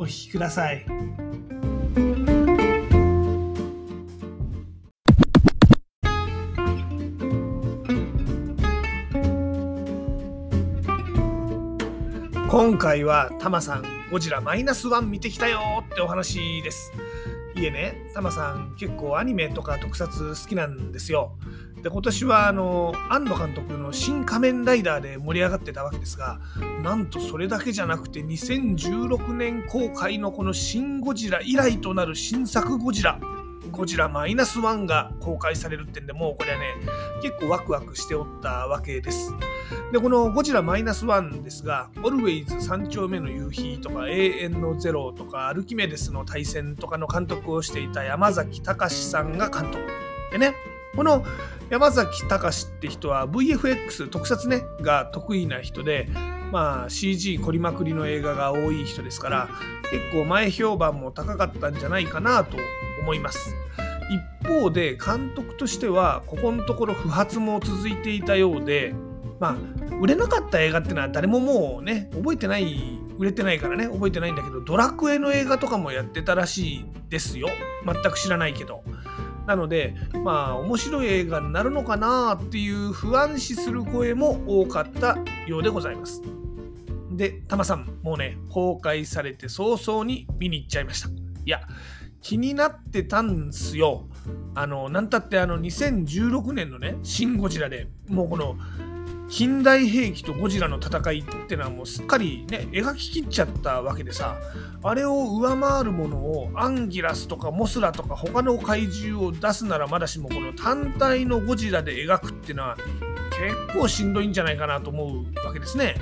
[0.00, 0.84] お聞きください。
[12.48, 16.92] 今回はタマさんゴジラマイナスワン見てきたよってお話です。
[17.56, 21.36] いえね、タマさん結構アニメとか特撮好きなんですよ。
[21.82, 26.40] で今年はあの庵野監督の「新仮面ライダー」で盛り上がってたわけですが
[26.82, 33.20] なんとそれだけじゃなくて2016年公開のこの「シン・ゴジラ」以来となる新作ゴジラ
[33.70, 36.74] ゴジラマイナスワンが公開されるってんでもうこれはね
[37.22, 39.32] 結構ワクワクしておったわけです。
[39.92, 49.78] でこのゴジラマイナスワンですが「オルウェイズ三丁目の夕日」とか「永遠のゼロ」とか「アルキメデスの対戦」とかの監督をしていた山崎隆さんが監督
[50.32, 50.54] でね
[50.98, 51.24] この
[51.70, 56.08] 山崎隆って人は VFX 特撮ねが得意な人で
[56.50, 59.48] まあ CG 凝りまくりの映画が多い人ですから
[59.92, 62.56] 結構前評判も高かったんじゃないかなと
[63.00, 63.54] 思います。
[64.42, 68.92] 一方で監督としてはここのところ不発も続いていたようで
[69.38, 69.56] まあ
[70.00, 77.50] 売れなかった映画ってのは誰ももうね覚えてない売れてないからね覚えてないんだけどドラクエの映画とかもやってたらしいですよ。
[77.86, 78.82] 全く知らないけど。
[79.48, 86.22] なのでまあ面白い映画になるのかなっていう不安視する声も多かったようでございます。
[87.12, 91.08] でタマさんもうね公開されて早々に見に行っちゃいました。
[91.08, 91.12] い
[91.46, 91.62] や
[92.20, 94.06] 気になってたんすよ。
[94.54, 98.58] あのなんたってあの2016年のね「シン・ゴジラ」でもうこの
[99.28, 104.36] 近代兵器とゴジラの戦いってのはもうすっかりね描ききっちゃったわけでさ
[104.82, 112.76] あれを上回るものをアンギラスとかモスラとか他の怪獣を出すならまだしもこの単体のゴジラで描くってのは
[113.68, 115.94] 結構しんどいんじゃないかなと思うわけですね。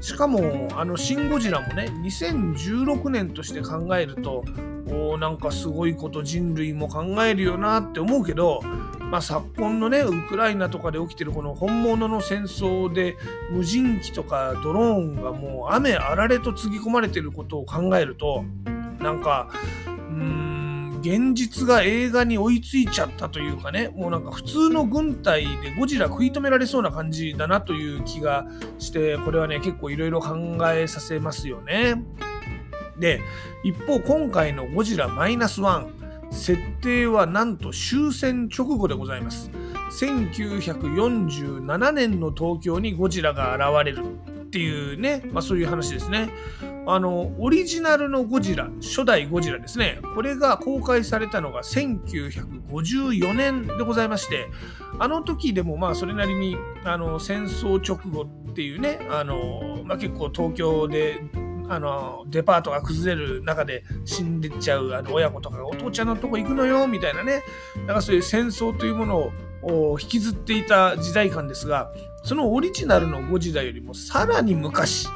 [0.00, 4.44] しかもあの「シン・ゴジラ」もね2016年として考えると
[4.92, 8.60] おなんかすごいこと人類も考えるよなって思うけど
[9.12, 13.18] まあ、昨今のねウクライナとかで起きてるこの本物の戦争で
[13.50, 18.42] 無人機とかドローンがもう雨あられとつぎ込まれてることを考えると
[19.00, 19.50] なんか
[19.86, 28.46] うん現実が映画に追いついちゃったというかねもうなんか普通の軍隊でゴジラ食い止められそうな感じだなという気が
[28.78, 32.02] してこれはね結構いろいろ考えさせますよね。
[32.98, 33.20] で
[33.64, 35.94] 一方今回のゴジラマイナスワン
[36.30, 39.50] 設定はなんと終戦直後でございます。
[40.00, 44.02] 1947年の東京にゴジラが現れる
[44.42, 46.30] っていうね、まあ、そういう話ですね。
[46.86, 50.00] あのオリジナルのゴジラ初代ゴジラですね。
[50.14, 54.48] これが公開されたのが1954年でございまして
[54.98, 61.22] あの時でもまあそれなりにあの戦争直後っていうねあの、まあ、結構東京で
[61.72, 67.42] あのデパートが崩れる中で死んでっちゃうあの親子とかがお父ちゃんのとこ行くのよみたいなね
[67.86, 71.90] なんかそういう戦争というものを引きずっていた時代感ですが
[72.24, 75.08] そのオリジナルのゴジラよりもさらに昔、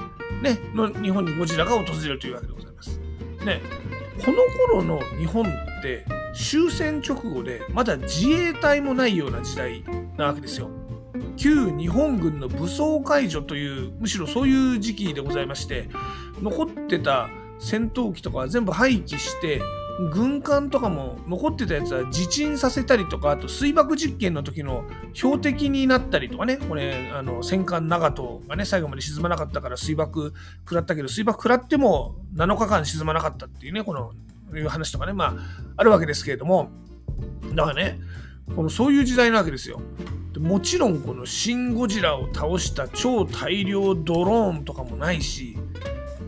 [0.43, 2.99] ね、の日本にゴジラが訪れるというわけでございます。
[3.45, 3.61] ね、
[4.25, 9.85] この頃の日本って終戦直後でまだ自衛隊もないような時代
[10.17, 10.71] なわけですよ。
[11.37, 15.89] 旧日本軍の武装解除というむしろそういう時期でございまして
[16.43, 19.61] 残ってた戦闘機とかは全部廃棄して
[20.11, 34.13] 軍艦とかも残ってたやつは自沈させたりとかあと水爆実験の時の標的になったりとかねこれあの戦艦長門がね最後まで沈まなかったから水爆食らったけど水爆食らっても7日間沈まなかったっていうねこの
[34.55, 35.35] いう話とかねまあ
[35.79, 36.71] あるわけですけれども
[37.55, 37.99] だからね
[38.55, 39.81] このそういう時代なわけですよ。
[40.33, 45.56] でもちろんこの「シン・ゴジラ」を倒した超大量ドローンとかもないし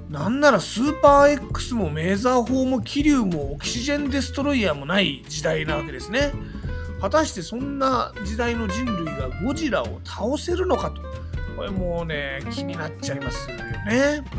[0.09, 6.33] なんならスーパー X もメーザー砲も気流もオキシジェンデストロイヤーもない時代なわけですね。
[7.01, 11.03] 果たしてそんな時代の人類がゴジラを倒せるのかと
[11.57, 14.25] これもうね気になっちゃいますよね。
[14.35, 14.39] う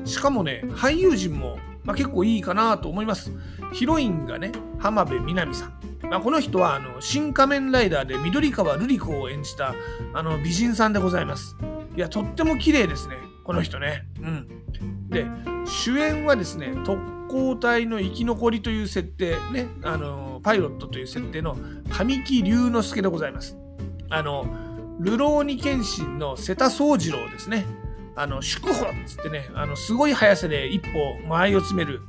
[0.00, 3.32] ん、しかもね俳優陣も、まあ、結構いいかなと思います。
[3.72, 4.50] ヒロインがね
[4.80, 5.80] 浜辺美波さん。
[6.10, 9.76] まあ、この人はあの新仮面ライダーで緑川瑠璃子を演じた
[10.12, 11.56] あの美人さんでございます。
[11.96, 13.14] いやとっても綺麗ですね
[13.44, 14.09] この人ね。
[14.22, 15.26] うん、で
[15.66, 21.56] 主演はですね特航隊の生き残りという設定、ね、あのパイロットという設定の
[21.88, 23.56] 神木隆之介でございます。
[24.10, 24.44] あの、
[25.00, 27.64] 流浪に剣心の瀬田宗次郎ですね。
[28.16, 32.00] あの、祝歩っつってね、あの、すごい速さで一歩間合いを詰める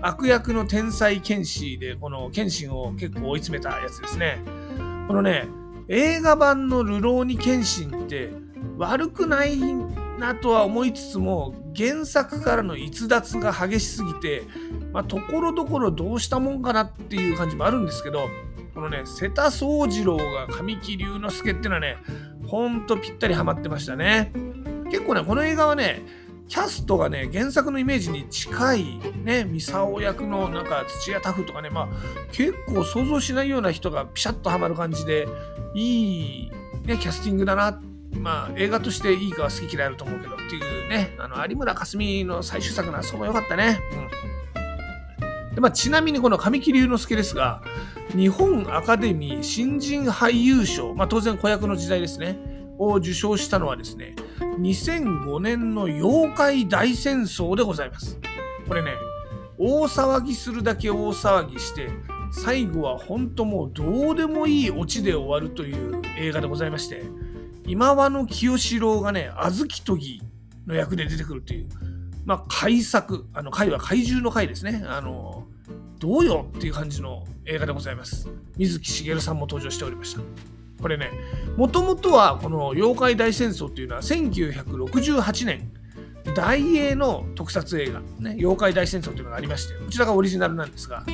[0.00, 4.42] 悪役の天才剣士で、この剣心を結構追い詰めたやつですね。
[5.06, 5.46] このね、
[5.88, 8.30] 映画版の流浪に剣心って
[8.78, 9.58] 悪くない
[10.20, 14.44] なとは思いつつも原作からの逸脱が激しすぎて
[14.92, 18.28] まあところどころどうしたもんかなっていう感じもあるんですけど
[18.74, 21.96] このね瀬田宗次郎が神木隆之介っていうのはね
[22.46, 24.32] ほんとぴったりハマってましたね。
[24.90, 26.02] 結構ねこの映画はね
[26.48, 28.84] キャストがね原作のイメージに近い
[29.22, 31.88] ねミサオ役のなんか土屋タフとかねまあ
[32.32, 35.28] 結構想像しないような人がピシャッとはまる感じで
[35.74, 36.50] いい、
[36.84, 37.80] ね、キャスティングだな
[38.18, 43.80] まあ映画としていいかは好き嫌いあると思うけどっていうねあの有村架純の最終作のあそこも良かったね。
[43.94, 47.60] うんでまあ、ちなみにこの神木隆之介ですが
[48.16, 52.38] 日本アカデミー新人俳優賞、まあ、当然子役の時代ですね
[52.78, 54.14] を受賞したのはですね
[54.60, 58.18] 2005年の妖怪大戦争でございます。
[58.68, 58.92] これね
[59.58, 61.90] 大騒ぎするだけ大騒ぎして
[62.32, 67.02] 最後は本当もうどうでもいいオチで終わるという映画でございまして
[67.66, 70.22] 今和の清志郎がね小豆とぎ
[70.66, 71.68] の役で出てくるという
[72.24, 74.84] まあ怪作あの怪は怪獣の怪ですね。
[74.86, 75.46] あの
[75.98, 78.28] どうよっていう感じの映画でございます。
[78.56, 80.20] 水木しげるさんも登場しておりました。
[80.80, 81.10] これね
[81.56, 85.70] もともとはこの「妖怪大戦争」っていうのは1968年
[86.34, 91.04] 大英の特撮映画、ね、妖怪大戦争というのがありましてこちらがオリジナルなんですが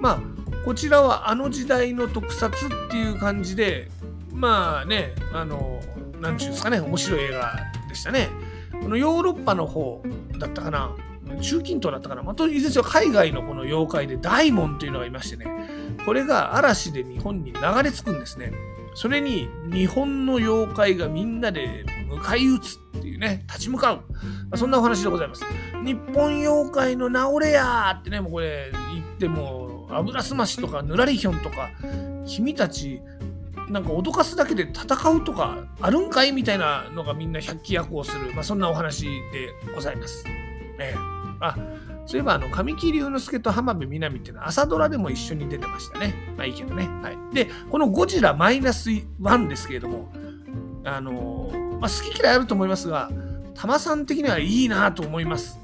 [0.00, 0.20] まあ
[0.64, 3.88] こちらはあの時代の特撮っていう感じで
[4.32, 5.80] まあねあの
[6.24, 7.56] 何て言うんですかね面白い映画
[7.88, 8.28] でしたね。
[8.72, 10.02] このヨーロッパの方
[10.38, 10.96] だったかな
[11.40, 15.46] 中近東だったかな、まあ、といずれ海外のこの妖怪で大門というのがいましてね
[16.04, 18.52] これが嵐で日本に流れ着くんですね。
[18.96, 24.04] それに日本の妖怪がみんなで迎え撃つっていうね立ち向かう、ま
[24.52, 25.44] あ、そんなお話でございます。
[25.84, 31.70] 日本妖怪の治れやってねもうこれ言っても油すましとかぬらりひょんとか
[32.26, 33.00] 君たち
[33.68, 40.24] なんか脅かすだけで戦うとかあるんかいみたいなのがみんな百鬼夜行する、まあ、そんなお話でございます。
[40.78, 40.96] ええ、
[41.40, 41.56] あ
[42.06, 46.14] そういえばあの神木隆之介と浜辺美波っていうのは朝ドラでも一緒に出てましたね。
[46.36, 46.88] まあいいけどね。
[47.02, 50.12] はい、でこのゴジラマイナス1ですけれども
[50.84, 51.50] あの
[51.80, 53.10] まあ、好き嫌いあると思いますが
[53.54, 55.58] 玉さん的にはいいなと思います。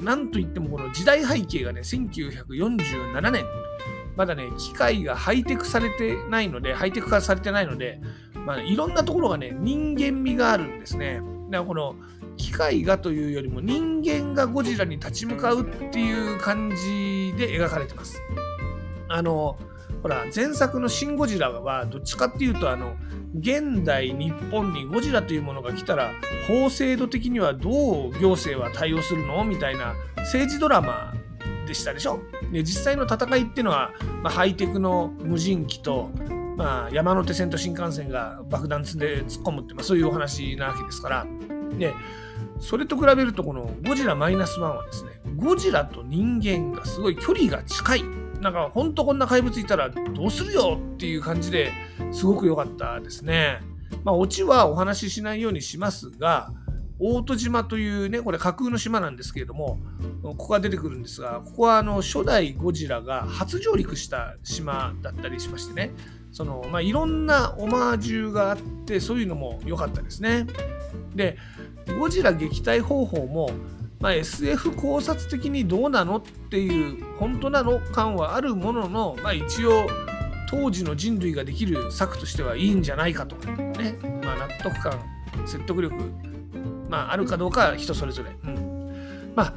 [0.00, 3.44] なんといってもこの時代背景がね1947年
[4.16, 8.00] まだね、機械がハイテクされてないので、ハイテク化されてないので、
[8.46, 11.20] まあ、いろんなところがね、人間味があるんですね。
[11.50, 11.96] だからこの
[12.36, 18.20] 機械がというよりも人間がゴジラに立ち向かうっていう感じで描かれてます。
[19.08, 19.58] あの、
[20.02, 22.96] ほら、前作のシン・ゴジラはどっちかっていうと、あの、
[23.38, 26.12] 現代日本にゴジラというものが来たら
[26.46, 29.42] 法制度的にはどう行政は対応するの？
[29.42, 31.12] みたいな政治ドラマ
[31.66, 32.20] でしたでしょ。
[32.52, 36.10] で実際の戦いっていうのは、まあ、ハイテクの無人機と、
[36.56, 41.26] まあ、山手線と新幹線が爆弾積んで突っ込むって、まあ、そういうお話なわけですから。
[41.78, 41.92] で
[42.60, 48.04] それと比べるとこのゴジラマイナスワンはですねゴジラと人間がすごい距離が近い。
[48.40, 51.72] なんかほんとこんな怪物いたらどうするよっていう感じで
[52.12, 53.60] すごく良かったですね。
[54.04, 56.52] まあオチはお話ししないようにしますが
[56.98, 59.78] 大戸島というねこれ架空の島なんですけれども
[60.22, 65.92] ここが出てくるんですがここはあの初代ゴジラが初上陸した島だったりしましてね
[66.30, 70.46] その、まあ、いろんなオマージュがあってそういうのも良かったですね。
[71.14, 71.38] で
[71.98, 73.50] ゴジラ撃退方法も、
[74.00, 79.86] まあ、SF 考察的にどうなのっていう本当なの感はあるものの、まあ、一応
[80.50, 84.98] 当時の人類ができる策としてはいいんじゃないかとね、まあ、納得感
[85.46, 85.94] 説得力
[86.88, 88.30] まあ、あるかどうかは人それぞれ。
[88.44, 89.54] うん、まあ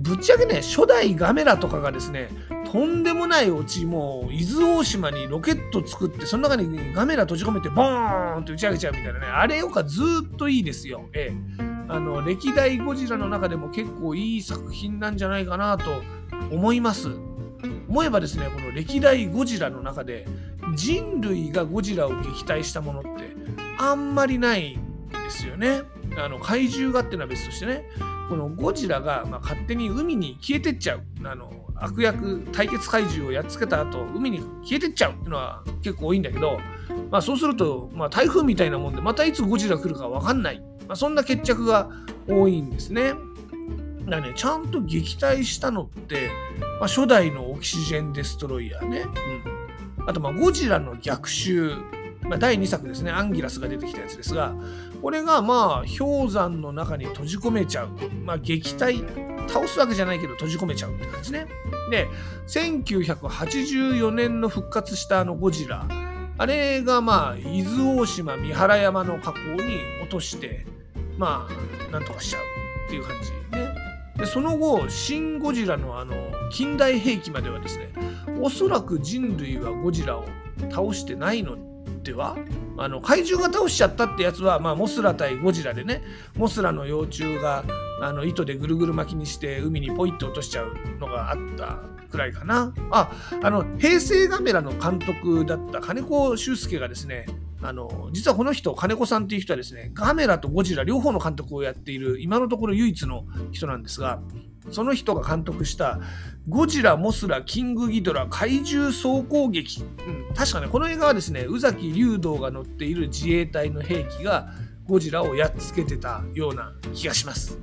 [0.00, 2.28] ぶっちゃけね初代ガメラとかがですね
[2.72, 10.00] とんでもないオチもう伊豆大島にロケット作ってその中にガメラ閉じ込めてボーンって打ち上げちゃうみたいなねあれよかず
[10.34, 11.08] っといいですよ。
[11.12, 16.02] ええ、あの歴代ゴジラの中でも結構いい作品なんじゃないかなと
[16.50, 17.08] 思います。
[17.88, 20.26] 思えばですねこの歴代ゴジラの中で
[20.74, 23.36] 人類がゴジラを撃退したものって
[23.78, 25.82] あんまりないんですよね。
[26.18, 27.84] あの怪獣がっていうのは別としてね
[28.28, 36.60] このゴジラがまあ勝手に海に消えてっちゃうあの悪役対決怪獣をやっつけた後海に消えてっちゃうっていうのは結構多いんだけど、
[37.10, 41.90] まあ、そうすると、まあ、台風みたいなもんでまたいつゴジラ来るか分かんない、まあ、そんな決着が
[42.28, 43.14] 多いんですね。
[44.08, 46.28] だね、ちゃんと撃退したのって、
[46.80, 49.04] まあ、初代のオキシジェン・デストロイヤーね。
[49.98, 51.76] うん、あと、まあ、ゴジラの逆襲。
[52.22, 54.54] まあ、第2作ですね、アンギラスが出てきたやつですが、
[55.02, 57.88] これがまあ氷山の中に閉じ込めちゃう。
[58.24, 59.04] まあ撃退、
[59.48, 61.48] 倒すわけじゃないけど閉じ込めちゃうって感じね。
[61.90, 62.08] で、
[62.46, 65.86] 1984年の復活したあのゴジラ、
[66.38, 70.64] あれがまあ伊豆大島三原山の河口に落として、
[71.18, 72.42] まあなんとかしちゃう
[72.86, 73.74] っていう感じね。
[74.16, 76.14] でその後、シン・ゴジラのあの
[76.50, 77.88] 近代兵器まではですね、
[78.40, 80.26] おそらく人類はゴジラを
[80.70, 81.56] 倒してないの
[82.02, 82.36] では
[82.76, 86.02] あの怪獣が倒しちゃったってやつは、まあ、モスラ対ゴジラでね
[86.36, 87.64] モスラの幼虫が
[88.00, 91.78] あの糸でぐるぐる巻きにして海にポイッと落としちゃうのがあった
[92.10, 92.74] くらいかな。
[92.90, 93.10] あ
[93.42, 97.26] あの平成ガメラの監督だった金子修介がですね
[97.62, 104.20] あの実はこの人金子さんっていう人はですねガメラとゴジラ両方の監督をやっている今のところ唯一の人なんですが
[104.70, 106.00] その人が監督した
[106.48, 109.82] ゴジラ、モスラ、キングギドラ、怪獣総攻撃。
[109.82, 114.52] うん、確かね、この映画はですね、宇崎竜道が乗っている自衛隊の兵器が
[114.86, 117.58] ゴジラをやっつけてたような気がします。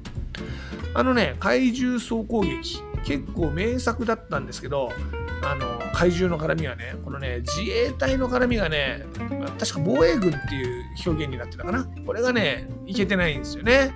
[0.94, 4.91] あのね、怪獣総攻撃、結構名作だったんですけど、
[5.41, 9.06] あの怪獣の絡みはね、このね、自衛隊の絡みがね、
[9.60, 11.86] 確か防衛軍っていう表現になってたかな。
[12.06, 13.91] これがね、いけてないんですよね。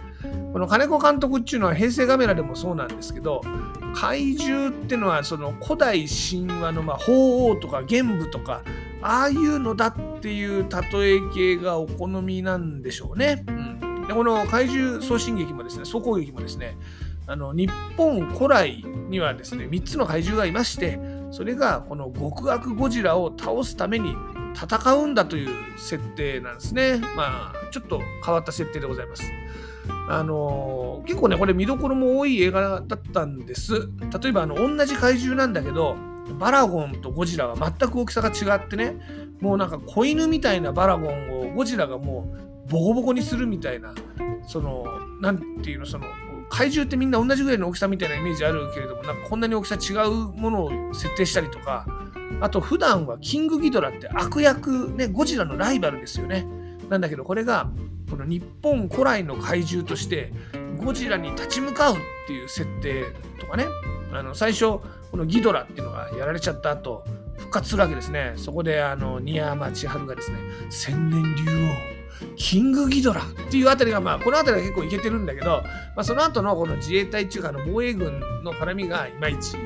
[0.54, 3.42] この金子監督っていうのは平成ガメラでもそうなんですけど、
[3.96, 8.62] 怪獣ってのはその古代神話のまあ鳳凰とか玄武とか
[9.02, 13.44] ああいうのだっていう例え系がお好みなんでしょうね。
[13.48, 16.78] うん、でこの怪獣送信劇もですね総攻撃もですね
[17.26, 21.00] あの日本古来にはですね3つの怪獣がいまして
[21.32, 24.16] それがこの極悪ゴジラを倒すために
[24.56, 27.00] 戦うんだという設定なんですね。
[27.16, 29.24] まあちょっと変わった設定でございます。
[30.10, 33.90] あのー、結構ね、これ見どころも多い映画だったんです。
[34.22, 35.96] 例えば、あの、同じ怪獣なんだけど、
[36.40, 38.98] バラゴンとゴジラは全く大きさが違ってね、
[39.42, 42.34] もうなんか子犬みたいなバラゴンをゴジラがも
[42.68, 43.94] うボコボコにするみたいな、
[44.48, 44.86] その、
[45.22, 46.06] なんていうの、その、
[46.50, 51.86] 怪獣ってみんな同じぐらいの大きさみたいなイメージあるけれども、なんかこんなに大きさ違うものを設定したりとか、
[52.42, 56.46] あと普段はキングギドラって悪役、ね、ゴジラのライバルですよね。
[56.94, 57.70] なんだけど、これが
[58.10, 60.32] この日本古来の怪獣として
[60.78, 61.98] ゴジラに立ち向かうっ
[62.28, 63.06] ていう設定
[63.40, 63.66] とかね。
[64.14, 64.82] あの最初こ
[65.14, 67.04] のギドラっていうのがやられちゃった後
[67.36, 68.34] 復活するわけですね。
[68.36, 70.38] そこであの新山千春がですね
[70.70, 75.64] 千年竜王キングギドラっていうあたりがまあこのあたりが結構いけてるんだけど、
[75.96, 79.58] まあ、その後のこの自衛隊中華の防衛軍の絡みがいまいち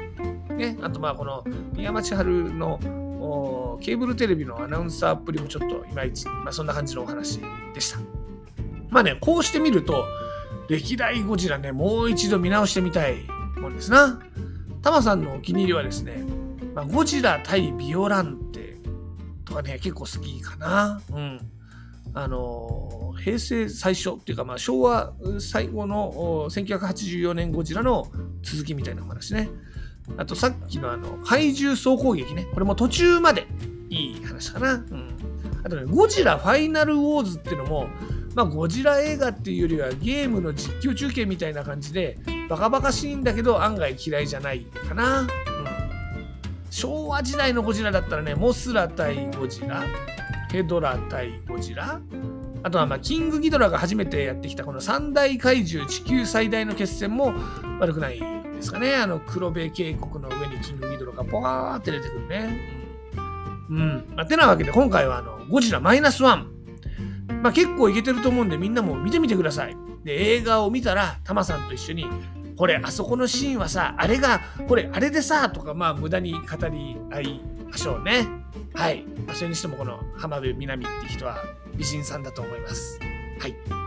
[0.55, 0.77] ね。
[0.81, 1.43] あとまあこの
[1.74, 2.79] 新山千春の
[3.81, 7.39] ケーブルテレビのアナウンサーっぷりもちょっといまいち、まあ、そんな感じのお話
[7.74, 8.00] でした。
[8.89, 10.05] まあね、こうしてみると、
[10.69, 13.24] 歴代ゴジラね、もう一度見直してみたい
[13.60, 14.19] もんですな。
[14.81, 16.24] タマさんのお気に入りはですね、
[16.74, 18.77] まあ、ゴジラ対ビオランテ
[19.46, 21.01] とかね、結構好きかな。
[21.12, 21.39] うん。
[22.13, 28.07] あの、平成最初っていうか、まあ、昭和最後の1984年ゴジラの
[28.41, 29.50] 続きみたいなお話ね。
[30.16, 32.46] あとさっきのあの怪獣総攻撃ね。
[32.54, 33.48] これも途中まで
[33.90, 34.74] いい話かな。
[34.74, 35.18] うん。
[35.64, 37.88] あとね、ゴジラファイナルウォーズっていうのも、
[38.38, 45.28] まあ、ゴジラ映画っていうよりはゲームの実況中継みたいな感じでバカバカしいんだけど案外嫌いじゃないかな、うん、
[46.70, 49.84] 昭和時代のゴジラだったらねモスラ対ゴジラ
[50.52, 52.00] ヘドラ対ゴジラ
[52.62, 57.34] あとはまあキングギドラが初めてやってきたこの三大怪獣地球最大の決戦も
[57.80, 58.22] 悪くない
[58.58, 62.60] ですかねあの黒部渓谷の上にキングギドラがポワーって出てくるね
[63.70, 66.58] うん、うんまあ、てなわけで今回はあのゴジラマイナスワン
[67.42, 69.78] まあ、結構いけてると思うんでみんなも見てみてください。
[70.04, 72.06] で映画を見たらタマさんと一緒に
[72.56, 78.28] これあそこのシーンはさあれがこれあれでさとかまあ無駄に語り合いましょうね。
[78.74, 79.06] はい。
[79.34, 81.44] それにしてもこの浜辺美波って人は
[81.76, 83.00] 美人さんだと思います。
[83.40, 83.87] はい。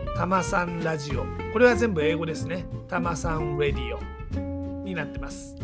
[0.15, 1.25] たまさんラジオ。
[1.53, 2.65] これは全部英語ですね。
[2.87, 3.99] たまさんラディオ。
[4.83, 5.55] になってます。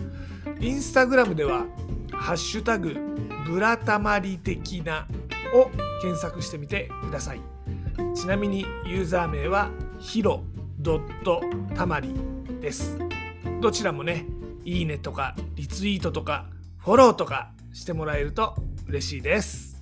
[0.60, 1.66] インスタグラムでは
[2.12, 2.96] ハッシュタグ
[3.46, 5.08] ブラタマリ的な
[5.54, 5.70] を
[6.02, 7.42] 検索してみてください。
[8.16, 10.44] ちなみにユーザー名はヒロ
[10.80, 11.42] ドット
[11.76, 12.14] たまり
[12.62, 12.98] です。
[13.62, 14.26] どちらもね
[14.64, 18.56] いいねとかリツイートとかフォローとかしてもらえると
[18.88, 19.77] 嬉しいです。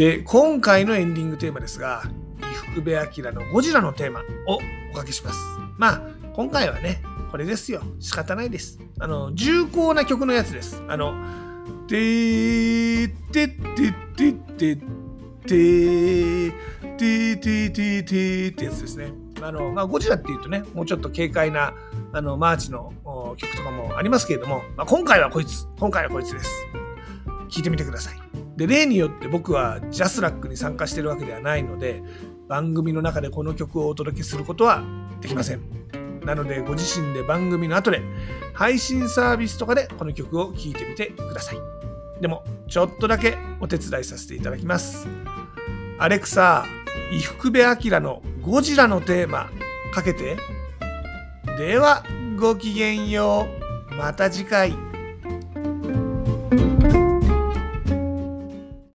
[0.00, 2.04] で今回のエンディングテーマですが
[2.38, 4.58] 伊福部明のゴジラのテーマを
[4.94, 5.38] おかけします。
[5.76, 6.02] まあ
[6.32, 7.82] 今回はねこれですよ。
[7.98, 8.80] 仕方ないです。
[8.98, 10.82] あの重厚な曲のやつです。
[10.88, 11.12] あの
[11.86, 16.52] 「てーてってってっててー
[16.96, 19.12] てーてーてーてー」ってやつですね。
[19.42, 21.74] あの、まあ、ゴジラっていうとねもうちょっと軽快な
[22.14, 22.94] あのマーチの
[23.36, 25.66] 曲とかもありますけれども、まあ、今回はこいつ。
[25.78, 26.50] 今回はこいつです。
[27.50, 28.49] 聞いてみてください。
[28.60, 32.02] で例によって僕はジャスラックに参加してるわけではないので
[32.46, 34.84] 番組の中でこの曲をお届けすることは
[35.22, 35.62] できません。
[36.26, 38.02] なのでご自身で番組の後で
[38.52, 41.58] 配信サービスとかでこの曲を聴いてみてください。
[42.20, 45.08] でもちょっとだけお手伝いさせていただきます。
[45.98, 46.66] アレクサ
[47.10, 49.48] 伊福部明のゴジラのテーマ
[49.94, 50.36] かけて。
[51.56, 52.04] では
[52.38, 53.48] ごきげんよ
[53.90, 53.94] う。
[53.94, 54.89] また次回。